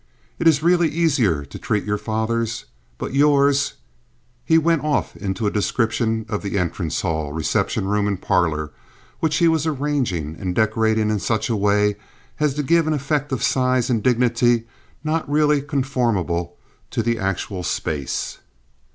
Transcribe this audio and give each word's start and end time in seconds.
It 0.39 0.47
is 0.47 0.63
really 0.63 0.89
easier 0.89 1.45
to 1.45 1.59
treat 1.59 1.83
your 1.83 1.99
father's. 1.99 2.65
But 2.97 3.13
yours—" 3.13 3.75
He 4.43 4.57
went 4.57 4.83
off 4.83 5.15
into 5.15 5.45
a 5.45 5.51
description 5.51 6.25
of 6.27 6.41
the 6.41 6.57
entrance 6.57 7.01
hall, 7.01 7.33
reception 7.33 7.85
room 7.85 8.07
and 8.07 8.19
parlor, 8.19 8.71
which 9.19 9.35
he 9.37 9.47
was 9.47 9.67
arranging 9.67 10.35
and 10.39 10.55
decorating 10.55 11.11
in 11.11 11.19
such 11.19 11.51
a 11.51 11.55
way 11.55 11.97
as 12.39 12.55
to 12.55 12.63
give 12.63 12.87
an 12.87 12.93
effect 12.93 13.31
of 13.31 13.43
size 13.43 13.91
and 13.91 14.01
dignity 14.01 14.63
not 15.03 15.29
really 15.29 15.61
conformable 15.61 16.57
to 16.89 17.03
the 17.03 17.19
actual 17.19 17.61
space. 17.61 18.39